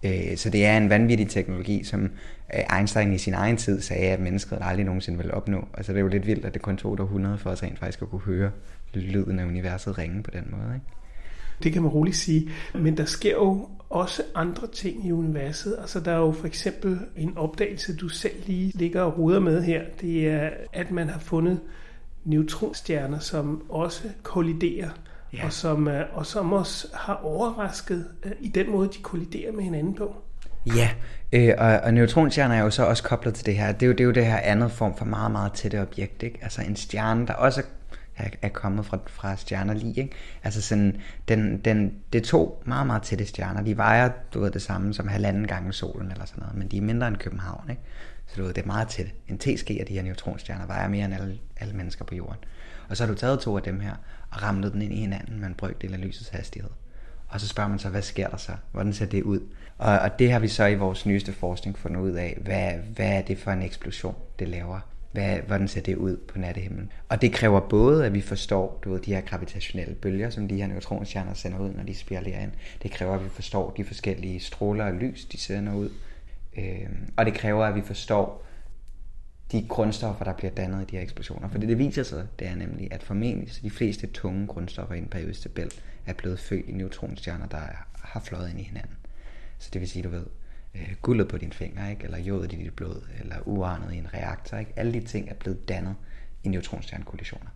[0.04, 2.10] Øh, så det er en vanvittig teknologi, som
[2.54, 5.68] øh, Einstein i sin egen tid sagde, at mennesket aldrig nogensinde ville opnå.
[5.74, 7.78] Altså det er jo lidt vildt, at det kun tog der 100 for os rent
[7.78, 8.50] faktisk at kunne høre
[8.94, 10.74] lyden af universet ringe på den måde.
[10.74, 10.86] Ikke?
[11.62, 12.50] Det kan man roligt sige.
[12.74, 15.76] Men der sker jo også andre ting i universet.
[15.80, 19.62] Altså der er jo for eksempel en opdagelse, du selv lige ligger og ruder med
[19.62, 19.82] her.
[20.00, 21.60] Det er, at man har fundet
[22.24, 24.90] neutronstjerner, som også kolliderer
[25.37, 25.44] ja.
[25.44, 29.64] og, som, øh, og som også har overrasket øh, i den måde, de kolliderer med
[29.64, 30.16] hinanden på.
[30.66, 30.90] Ja,
[31.33, 33.73] øh, og, og neutronstjerner er jo så også koblet til det her.
[33.73, 36.23] Det er jo det, er jo det her andet form for meget, meget tætte objekt.
[36.23, 36.38] Ikke?
[36.42, 37.62] Altså en stjerne, der også
[38.16, 40.03] er, er kommet fra, fra stjerner lige.
[40.03, 40.16] Ikke?
[40.44, 40.97] Altså sådan,
[41.29, 43.62] den, den, det er to meget, meget tætte stjerner.
[43.62, 46.77] De vejer, du ved, det samme som halvanden gange solen eller sådan noget, men de
[46.77, 47.70] er mindre end København.
[47.70, 47.83] Ikke?
[48.27, 49.07] Så du ved, det er meget tæt.
[49.29, 52.38] En TSG af de her neutronstjerner vejer mere end alle, alle mennesker på jorden.
[52.88, 53.92] Og så har du taget to af dem her
[54.31, 56.70] og ramlet den ind i hinanden med en brøkdel af lysets hastighed.
[57.29, 58.53] Og så spørger man sig, hvad sker der så?
[58.73, 59.40] Hvordan ser det ud?
[59.79, 62.38] Og, og det har vi så i vores nyeste forskning fundet ud af.
[62.40, 64.81] Hvad, hvad er det for en eksplosion, det laver?
[65.12, 66.92] Hvad, hvordan ser det ud på nattehimlen?
[67.09, 70.57] Og det kræver både, at vi forstår du ved, de her gravitationelle bølger, som de
[70.57, 72.53] her neutronstjerner sender ud, når de spiraler ind.
[72.83, 75.90] Det kræver, at vi forstår de forskellige stråler og lys, de sender ud.
[76.59, 78.47] Øh, og det kræver, at vi forstår
[79.52, 81.48] de grundstoffer, der bliver dannet i de her eksplosioner.
[81.48, 84.94] For det, det viser sig, det er nemlig, at formentlig så de fleste tunge grundstoffer
[84.94, 85.72] i en periodisk tabel
[86.07, 87.62] er blevet født i neutronstjerner, der
[87.94, 88.96] har fløjet ind i hinanden.
[89.59, 90.26] Så det vil sige, du ved,
[90.74, 92.04] øh, guldet på din finger, ikke?
[92.04, 94.57] eller jodet i dit blod, eller uranet i en reaktor.
[94.57, 94.72] Ikke?
[94.76, 95.94] Alle de ting er blevet dannet
[96.44, 97.50] i neutronstjernekollisioner.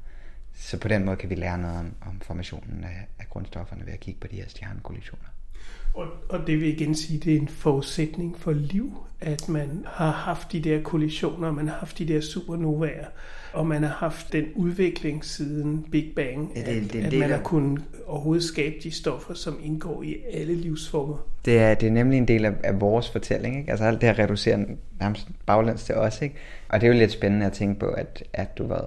[0.54, 3.92] Så på den måde kan vi lære noget om, om formationen af, af grundstofferne ved
[3.92, 5.28] at kigge på de her stjernekollisioner.
[5.94, 10.10] Og, og det vil igen sige, det er en forudsætning for liv, at man har
[10.10, 13.06] haft de der kollisioner, man har haft de der supernovaer,
[13.52, 17.30] og man har haft den udvikling siden Big Bang, ja, det, det, at, at man
[17.30, 21.16] har kunnet overhovedet skabe de stoffer, som indgår i alle livsformer.
[21.44, 23.70] Det er, det er nemlig en del af, af vores fortælling, ikke?
[23.70, 24.64] altså alt det her reducerer
[25.00, 26.34] nærmest baglæns til os, ikke?
[26.68, 28.80] og det er jo lidt spændende at tænke på, at, at du ved,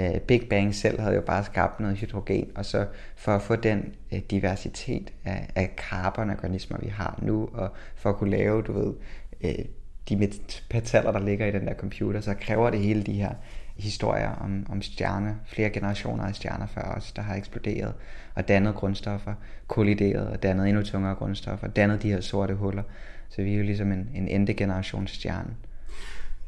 [0.00, 2.86] Øh, Big Bang selv havde jo bare skabt noget hydrogen, og så
[3.16, 8.16] for at få den øh, diversitet af, af karbonorganismer, vi har nu, og for at
[8.16, 8.94] kunne lave, du ved,
[9.40, 9.64] øh,
[10.08, 13.34] de metaller, der ligger i den der computer, så kræver det hele de her
[13.76, 17.94] historier om, om stjerner, flere generationer af stjerner før os, der har eksploderet
[18.34, 19.34] og dannet grundstoffer,
[19.66, 22.82] kollideret og dannet endnu tungere grundstoffer, dannet de her sorte huller.
[23.28, 24.54] Så vi er jo ligesom en, en endegenerationsstjerne.
[24.56, 25.56] generations stjerne.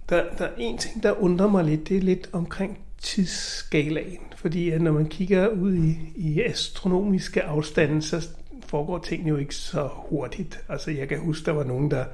[0.08, 4.18] Der, der er en ting, der undrer mig lidt, det er lidt omkring tidsskalaen.
[4.36, 8.28] Fordi at når man kigger ud i, i astronomiske afstande, så
[8.66, 10.60] foregår tingene jo ikke så hurtigt.
[10.68, 12.04] Altså jeg kan huske, der var nogen, der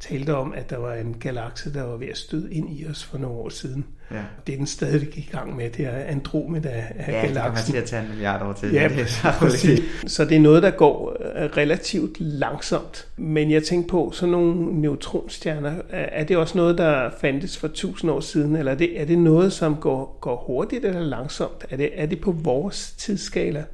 [0.00, 3.04] talte om, at der var en galakse, der var ved at støde ind i os
[3.04, 3.86] for nogle år siden.
[4.10, 4.16] Ja.
[4.46, 7.74] Det er den stadig i gang med, det er Andromeda af ja, galaksen.
[7.74, 8.72] Ja, det til at tage en milliard år til.
[8.72, 8.90] Ja,
[9.38, 9.80] præcis.
[10.06, 13.06] Så det er noget, der går øh, relativt langsomt.
[13.16, 18.10] Men jeg tænker på, sådan nogle neutronstjerner, er det også noget, der fandtes for tusind
[18.10, 21.64] år siden, eller er det, er det noget, som går, går hurtigt eller langsomt?
[21.70, 23.64] Er det, er det på vores tidsskala?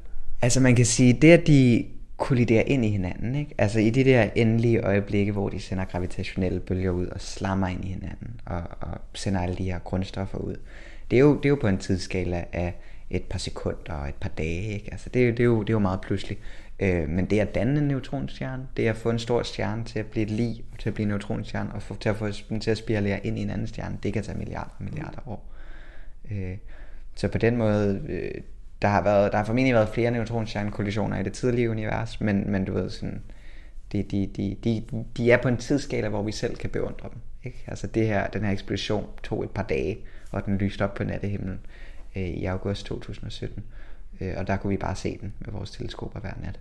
[0.43, 1.85] Altså man kan sige, det at de
[2.17, 3.35] kolliderer ind i hinanden.
[3.35, 3.55] Ikke?
[3.59, 7.85] Altså i de der endelige øjeblikke, hvor de sender gravitationelle bølger ud og slammer ind
[7.85, 10.57] i hinanden og, og sender alle de her grundstoffer ud.
[11.11, 12.75] Det er jo, det er jo på en tidsskala af
[13.11, 14.63] et par sekunder og et par dage.
[14.63, 14.89] Ikke?
[14.93, 16.41] Altså det, det, er jo, det er jo meget pludseligt.
[16.81, 19.99] Øh, men det at danne en neutronstjerne, det er at få en stor stjerne til
[19.99, 22.61] at blive et lig, til at blive en neutronstjerne, og få, til at få den
[22.61, 25.55] til at spiralere ind i en anden stjerne, det kan tage milliarder og milliarder år.
[26.31, 26.57] Øh,
[27.15, 28.31] så på den måde, øh,
[28.85, 32.65] der har, været, der har formentlig været flere neutronstjernekollisioner i det tidlige univers, men, men
[32.65, 33.23] du ved sådan,
[33.93, 34.85] de, de, de, de,
[35.17, 37.19] de er på en tidsskala, hvor vi selv kan beundre dem.
[37.45, 37.65] Ikke?
[37.67, 39.99] Altså det her, den her eksplosion tog et par dage,
[40.31, 41.61] og den lyste op på nattehimlen
[42.17, 43.65] øh, i august 2017.
[44.21, 46.61] Øh, og der kunne vi bare se den med vores teleskoper hver nat.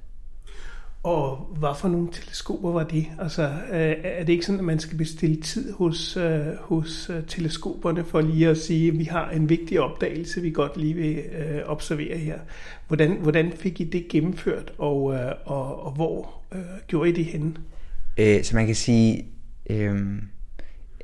[1.04, 3.06] Og hvad for nogle teleskoper var det?
[3.20, 7.24] Altså, øh, er det ikke sådan, at man skal bestille tid hos, øh, hos øh,
[7.28, 11.24] teleskoperne for lige at sige, at vi har en vigtig opdagelse, vi godt lige vil
[11.66, 12.39] observere her?
[12.88, 15.04] Hvordan, hvordan fik I det gennemført, og,
[15.46, 17.54] og, og hvor øh, gjorde I det henne?
[18.18, 19.26] Øh, så man kan sige,
[19.70, 19.98] øh,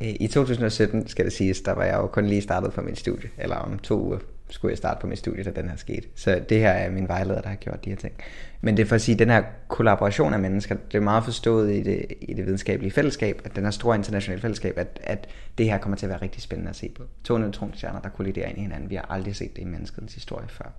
[0.01, 3.29] i 2017 skal det siges, der var jeg jo kun lige startet på min studie,
[3.37, 6.07] eller om to uger skulle jeg starte på mit studie, da den her skete.
[6.15, 8.13] Så det her er min vejleder, der har gjort de her ting.
[8.61, 11.23] Men det er for at sige, at den her kollaboration af mennesker, det er meget
[11.23, 15.27] forstået i det, i det videnskabelige fællesskab, at den her store internationale fællesskab, at, at
[15.57, 17.03] det her kommer til at være rigtig spændende at se på.
[17.23, 18.89] To neutronstjerner, der kolliderer ind i hinanden.
[18.89, 20.71] Vi har aldrig set det i menneskets historie før.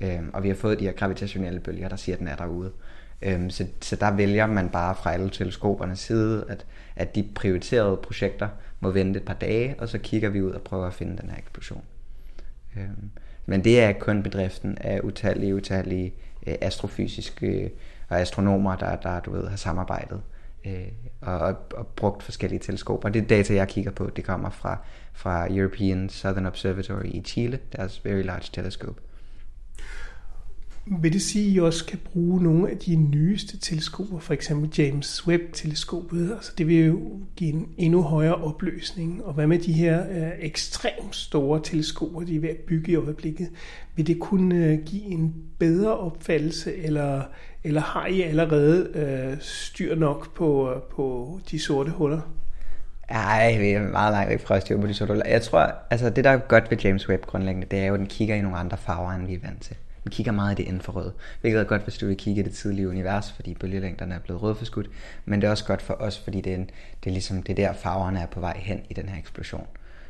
[0.00, 2.72] Øhm, og vi har fået de her gravitationelle bølger, der siger, at den er derude.
[3.22, 7.96] Øhm, så, så der vælger man bare fra alle teleskopernes side, at, at de prioriterede
[7.96, 8.48] projekter
[8.80, 11.30] må vente et par dage, og så kigger vi ud og prøver at finde den
[11.30, 11.82] her eksplosion.
[12.76, 13.10] Øhm,
[13.46, 16.14] men det er kun bedriften af utallige, utallige
[16.46, 17.70] øh, astrofysiske øh,
[18.08, 20.22] og astronomer, der, der du ved, har samarbejdet
[20.66, 20.88] øh,
[21.20, 23.08] og, og, og brugt forskellige teleskoper.
[23.08, 24.78] Det data, jeg kigger på, det kommer fra,
[25.12, 29.00] fra European Southern Observatory i Chile, deres Very Large Telescope.
[30.86, 34.70] Vil det sige, at I også kan bruge nogle af de nyeste teleskoper, for eksempel
[34.78, 36.32] James Webb-teleskopet?
[36.32, 37.00] Altså det vil jo
[37.36, 39.24] give en endnu højere opløsning.
[39.24, 42.94] Og hvad med de her øh, ekstremt store teleskoper, de er ved at bygge i
[42.94, 43.48] øjeblikket?
[43.96, 47.22] Vil det kunne øh, give en bedre opfattelse, eller,
[47.64, 52.20] eller har I allerede øh, styr nok på, øh, på de sorte huller?
[53.08, 55.28] Ej, vi er meget langt væk fra at styre på de sorte huller.
[55.28, 58.00] Jeg tror, altså det der er godt ved James Webb grundlæggende, det er jo, at
[58.00, 59.76] den kigger i nogle andre farver, end vi er vant til.
[60.04, 62.52] Vi kigger meget i det infrarøde, hvilket er godt, hvis du vil kigge i det
[62.52, 64.90] tidlige univers, fordi bølgelængderne er blevet rødforskudt,
[65.24, 66.70] men det er også godt for os, fordi det er, en,
[67.04, 69.66] det er ligesom det der farverne er på vej hen i den her eksplosion.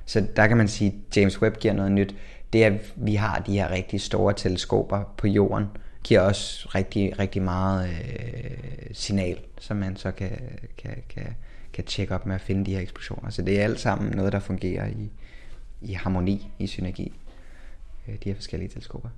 [0.07, 2.14] Så der kan man sige, at James Webb giver noget nyt.
[2.52, 5.66] Det er, at vi har de her rigtig store teleskoper på jorden,
[6.05, 8.50] giver også rigtig, rigtig meget øh,
[8.92, 10.31] signal, som man så kan,
[10.78, 11.35] kan, kan,
[11.72, 13.31] kan tjekke op med at finde de her eksplosioner.
[13.31, 15.11] Så det er alt sammen noget, der fungerer i,
[15.81, 17.12] i harmoni, i synergi,
[18.09, 19.09] øh, de her forskellige teleskoper.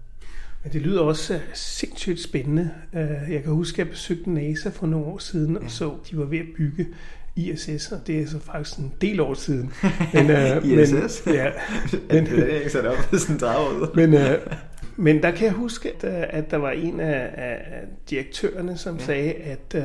[0.64, 2.70] Men det lyder også sindssygt spændende.
[2.94, 6.18] Øh, jeg kan huske, at jeg besøgte NASA for nogle år siden, og så, de
[6.18, 6.86] var ved at bygge
[7.36, 9.72] ISS, og det er så faktisk en del år siden.
[10.14, 11.26] Men, uh, ISS?
[11.26, 11.50] Men, ja,
[12.10, 14.52] men, det er ikke sat op sådan en men, uh,
[14.96, 17.60] men der kan jeg huske, at, at der var en af, af
[18.10, 19.04] direktørerne, som ja.
[19.04, 19.82] sagde, at uh,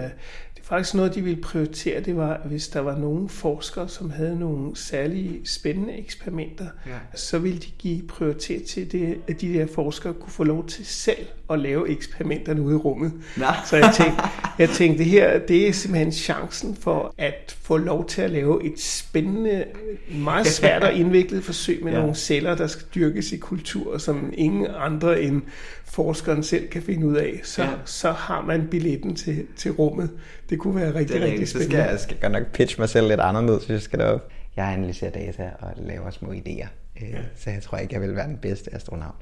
[0.70, 4.76] faktisk noget, de ville prioritere, det var, hvis der var nogle forskere, som havde nogle
[4.76, 6.92] særlige spændende eksperimenter, ja.
[7.16, 10.86] så ville de give prioritet til det, at de der forskere kunne få lov til
[10.86, 13.14] selv at lave eksperimenterne ude i rummet.
[13.38, 13.46] Nå.
[13.66, 14.24] Så jeg tænkte,
[14.58, 18.66] jeg tænkte, det her det er simpelthen chancen for at få lov til at lave
[18.66, 19.66] et spændende,
[20.12, 22.00] meget svært og indviklet forsøg med ja.
[22.00, 25.42] nogle celler, der skal dyrkes i kultur, som ingen andre end
[25.90, 27.70] forskeren selv kan finde ud af, så, ja.
[27.86, 30.10] så har man billetten til, til rummet.
[30.50, 31.72] Det kunne være rigtig, det rigtig spændende.
[31.74, 34.30] Så skal jeg, skal godt nok pitche mig selv lidt anderledes, hvis jeg skal derop.
[34.56, 36.68] Jeg analyserer data og laver små idéer,
[37.02, 37.18] øh, ja.
[37.36, 39.16] så jeg tror ikke, jeg vil være den bedste astronaut.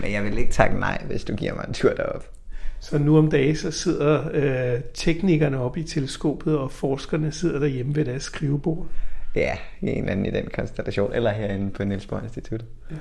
[0.00, 2.24] Men jeg vil ikke takke nej, hvis du giver mig en tur derop.
[2.80, 7.96] Så nu om dagen, så sidder øh, teknikerne oppe i teleskopet, og forskerne sidder derhjemme
[7.96, 8.86] ved deres skrivebord.
[9.34, 12.64] Ja, en eller anden i den konstellation, eller herinde på Niels Bohr Institut.
[12.90, 12.96] Ja.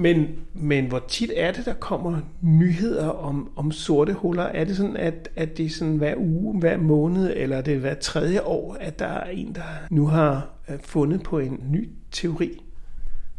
[0.00, 4.42] Men, men hvor tit er det, der kommer nyheder om, om sorte huller?
[4.42, 7.78] Er det sådan, at, at det er sådan hver uge, hver måned, eller er det
[7.78, 11.88] hver tredje år, at der er en, der nu har øh, fundet på en ny
[12.10, 12.50] teori?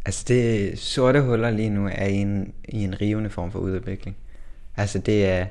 [0.06, 4.16] Altså det sorte huller lige nu er i en, i en rivende form for udvikling.
[4.76, 5.46] Altså det er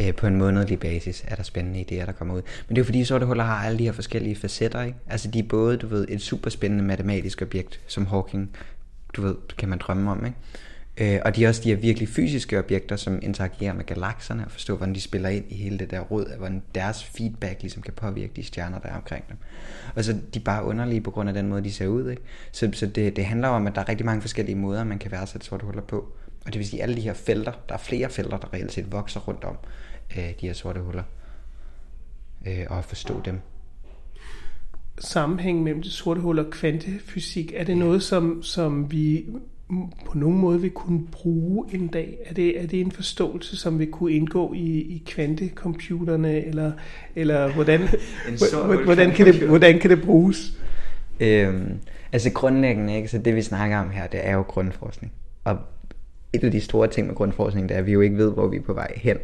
[0.00, 2.42] øh, på en månedlig basis, er der spændende idéer, der kommer ud.
[2.68, 4.98] Men det er jo fordi sorte huller har alle de her forskellige facetter, ikke?
[5.06, 8.50] Altså de er både, du ved, et super spændende matematisk objekt, som Hawking
[9.16, 10.36] du ved, kan man drømme om, ikke?
[11.00, 14.50] Øh, og de er også de her virkelig fysiske objekter, som interagerer med galakserne og
[14.50, 17.92] forstår, hvordan de spiller ind i hele det der råd, hvordan deres feedback ligesom kan
[17.92, 19.36] påvirke de stjerner, der er omkring dem.
[19.96, 22.10] Og så de er bare underlige på grund af den måde, de ser ud.
[22.10, 22.22] Ikke?
[22.52, 25.10] Så, så det, det handler om, at der er rigtig mange forskellige måder, man kan
[25.10, 26.12] værdsætte sorte huller på.
[26.46, 28.92] Og det vil sige, alle de her felter, der er flere felter, der reelt set
[28.92, 29.56] vokser rundt om
[30.16, 31.02] øh, de her sorte huller.
[32.46, 33.40] Øh, og at forstå dem
[35.00, 37.52] sammenhæng mellem det sorte hul og kvantefysik?
[37.56, 39.26] Er det noget, som, som vi
[40.06, 42.18] på nogen måde vil kunne bruge en dag?
[42.26, 46.72] Er det, er det en forståelse, som vil kunne indgå i, i kvantecomputerne, eller,
[47.16, 47.80] eller hvordan,
[48.84, 50.52] hvordan, kan det, hvordan kan det bruges?
[51.20, 51.72] Øhm,
[52.12, 53.08] altså grundlæggende, ikke?
[53.08, 55.12] så det vi snakker om her, det er jo grundforskning.
[55.44, 55.58] Og
[56.32, 58.48] et af de store ting med grundforskning, det er, at vi jo ikke ved, hvor
[58.48, 59.16] vi er på vej hen.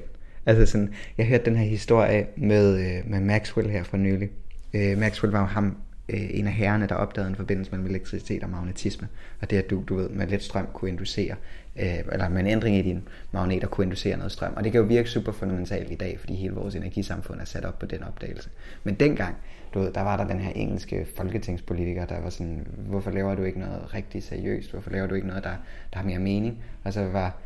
[0.46, 4.30] Altså sådan, jeg hørte den her historie med, øh, med Maxwell her for nylig,
[4.74, 5.76] Øh, Maxwell var jo ham,
[6.08, 9.08] øh, en af herrerne, der opdagede en forbindelse mellem elektricitet og magnetisme.
[9.40, 11.34] Og det at du, du ved, med let strøm kunne inducere,
[11.76, 14.52] øh, eller med en ændring i din magneter kunne inducere noget strøm.
[14.56, 17.64] Og det kan jo virke super fundamentalt i dag, fordi hele vores energisamfund er sat
[17.64, 18.50] op på den opdagelse.
[18.84, 19.36] Men dengang,
[19.74, 23.42] du ved, der var der den her engelske folketingspolitiker, der var sådan, hvorfor laver du
[23.42, 24.70] ikke noget rigtig seriøst?
[24.70, 25.54] Hvorfor laver du ikke noget, der,
[25.92, 26.64] der har mere mening?
[26.84, 27.36] Og så var,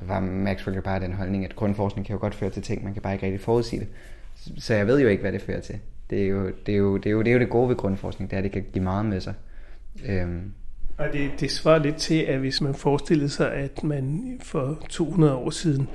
[0.00, 2.92] var Maxwell jo bare den holdning, at grundforskning kan jo godt føre til ting, man
[2.92, 3.88] kan bare ikke rigtig forudsige det.
[4.62, 5.78] Så jeg ved jo ikke, hvad det fører til
[6.10, 7.76] det er jo det, er jo, det, er jo, det, er jo det gode ved
[7.76, 9.34] grundforskning, det er, at det kan give meget med sig.
[10.08, 10.52] Øhm.
[10.98, 15.34] Og det, det svarer lidt til, at hvis man forestillede sig, at man for 200
[15.34, 15.88] år siden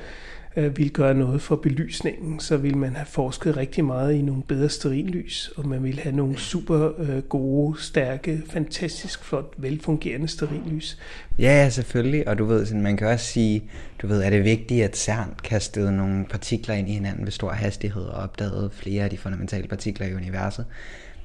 [0.56, 4.44] øh, ville gøre noget for belysningen, så ville man have forsket rigtig meget i nogle
[4.44, 10.98] bedre sterillys, og man ville have nogle super øh, gode, stærke, fantastisk flot, velfungerende sterillys.
[11.40, 13.64] Ja, selvfølgelig, og du ved, sådan, man kan også sige,
[14.02, 17.52] du ved, er det vigtigt, at CERN kastede nogle partikler ind i hinanden ved stor
[17.52, 20.66] hastighed og opdagede flere af de fundamentale partikler i universet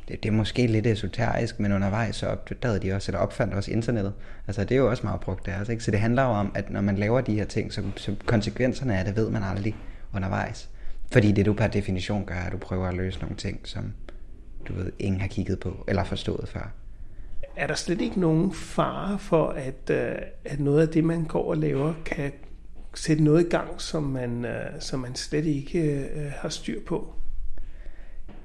[0.08, 3.70] det, det er måske lidt esoterisk, men undervejs så opdagede de også, eller opfandt også
[3.70, 4.12] internettet.
[4.46, 5.54] Altså det er jo også meget brugt der.
[5.54, 5.84] Altså, ikke?
[5.84, 8.98] Så det handler jo om, at når man laver de her ting, så, så konsekvenserne
[8.98, 9.76] af det ved man aldrig
[10.14, 10.70] undervejs.
[11.12, 13.92] Fordi det du per definition gør, er, at du prøver at løse nogle ting, som
[14.68, 16.72] du ved, ingen har kigget på eller forstået før.
[17.56, 21.50] Er der slet ikke nogen fare for, at, øh, at noget af det, man går
[21.50, 22.32] og laver, kan
[22.94, 27.14] sætte noget i gang, som man, øh, som man slet ikke øh, har styr på?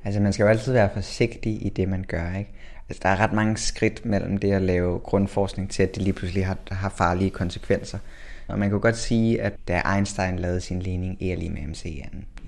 [0.04, 2.34] Altså man skal jo altid være forsigtig i det, man gør.
[2.34, 2.52] Ikke?
[2.90, 6.14] Altså, der er ret mange skridt mellem det at lave grundforskning til, at det lige
[6.14, 8.00] pludselig har, har farlige konsekvenser.
[8.48, 11.68] Og man kan godt sige, at da Einstein lavede sin ligning E er lige med
[11.68, 12.00] MC i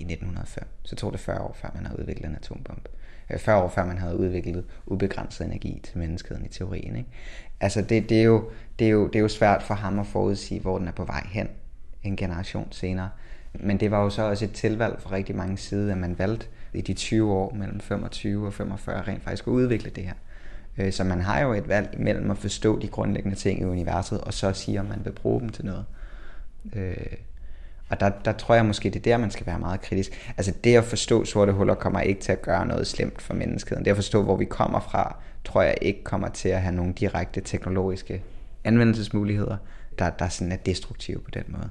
[0.02, 2.88] 1905, så tog det 40 år, før man havde udviklet en atombombe.
[3.30, 6.96] Øh, 40 år før man havde udviklet ubegrænset energi til menneskeheden i teorien.
[6.96, 7.08] Ikke?
[7.60, 10.06] Altså det, det, er jo, det, er jo, det er jo svært for ham at
[10.06, 11.48] forudsige, hvor den er på vej hen
[12.02, 13.10] en generation senere.
[13.52, 16.46] Men det var jo så også et tilvalg for rigtig mange sider, at man valgte
[16.74, 20.14] i de 20 år mellem 25 og 45 rent faktisk at udvikle det her.
[20.78, 24.20] Øh, så man har jo et valg mellem at forstå de grundlæggende ting i universet,
[24.20, 25.84] og så sige, om man vil bruge dem til noget.
[26.76, 26.96] Øh,
[27.88, 30.32] og der, der tror jeg måske, det er der, man skal være meget kritisk.
[30.36, 33.84] Altså det at forstå sorte huller kommer ikke til at gøre noget slemt for menneskeheden.
[33.84, 36.92] Det at forstå, hvor vi kommer fra, tror jeg ikke kommer til at have nogle
[36.92, 38.22] direkte teknologiske
[38.64, 39.56] anvendelsesmuligheder,
[39.98, 41.70] der, der sådan er destruktive på den måde.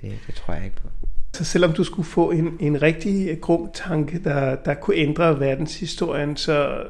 [0.00, 0.88] Det, det tror jeg ikke på.
[1.34, 6.36] Så selvom du skulle få en, en rigtig grum tanke, der, der kunne ændre verdenshistorien,
[6.36, 6.84] så,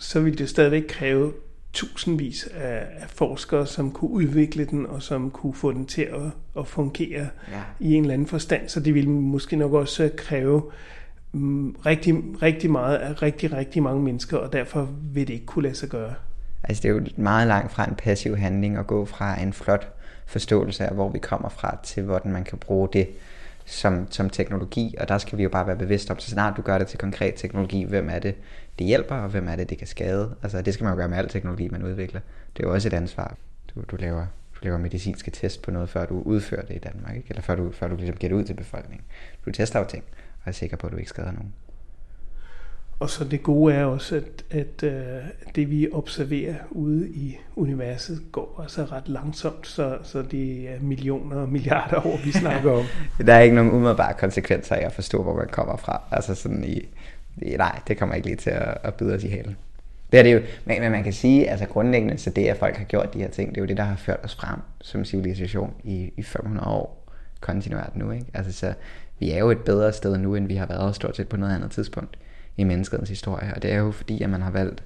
[0.00, 1.32] så ville det stadigvæk kræve
[1.72, 6.30] tusindvis af, af forskere, som kunne udvikle den, og som kunne få den til at,
[6.58, 7.60] at fungere ja.
[7.80, 8.68] i en eller anden forstand.
[8.68, 10.62] Så det ville måske nok også kræve
[11.32, 15.62] um, rigtig, rigtig meget af rigtig, rigtig mange mennesker, og derfor vil det ikke kunne
[15.62, 16.14] lade sig gøre.
[16.62, 19.92] Altså det er jo meget langt fra en passiv handling at gå fra en flot
[20.26, 23.08] forståelse af, hvor vi kommer fra, til hvordan man kan bruge det
[23.66, 26.62] som, som teknologi, og der skal vi jo bare være bevidste om, så snart du
[26.62, 28.34] gør det til konkret teknologi, hvem er det,
[28.78, 30.34] det hjælper, og hvem er det, det kan skade.
[30.42, 32.20] Altså det skal man jo gøre med al teknologi, man udvikler.
[32.56, 33.36] Det er jo også et ansvar.
[33.74, 37.16] Du, du laver du laver medicinske test på noget, før du udfører det i Danmark,
[37.16, 37.26] ikke?
[37.28, 39.04] eller før du, før du ligesom giver det ud til befolkningen.
[39.46, 40.04] Du tester jo ting,
[40.42, 41.54] og er sikker på, at du ikke skader nogen.
[42.98, 48.22] Og så det gode er også, at, at uh, det vi observerer ude i universet
[48.32, 52.84] går altså ret langsomt, så, så det er millioner og milliarder år, vi snakker om.
[53.26, 56.02] der er ikke nogen umiddelbare konsekvenser af at forstå, hvor man kommer fra.
[56.10, 56.88] Altså sådan i,
[57.42, 59.56] i nej, det kommer ikke lige til at, at byde os i halen.
[60.12, 62.76] Det er det jo, men, men man kan sige, altså grundlæggende, så det at folk
[62.76, 65.04] har gjort de her ting, det er jo det, der har ført os frem som
[65.04, 68.10] civilisation i, i 500 år kontinuert nu.
[68.10, 68.26] Ikke?
[68.34, 68.74] Altså så
[69.18, 71.54] vi er jo et bedre sted nu, end vi har været stort set på noget
[71.54, 72.16] andet tidspunkt
[72.56, 73.52] i menneskets historie.
[73.54, 74.82] Og det er jo fordi, at man har valgt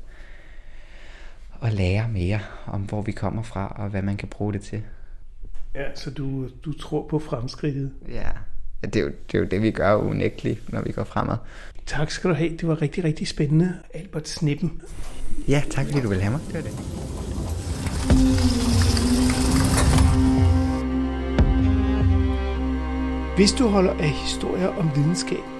[1.63, 4.83] at lære mere om, hvor vi kommer fra, og hvad man kan bruge det til.
[5.75, 7.93] Ja, så du, du tror på fremskridtet?
[8.09, 8.29] Ja,
[8.83, 11.37] det er, jo, det er jo det, vi gør unægteligt, når vi går fremad.
[11.87, 12.51] Tak skal du have.
[12.57, 13.75] Det var rigtig, rigtig spændende.
[13.95, 14.83] Albert Snippen.
[15.49, 16.41] Ja, tak fordi du vil have mig.
[16.47, 16.73] Det var det.
[23.37, 25.60] Hvis du holder af historier om videnskab,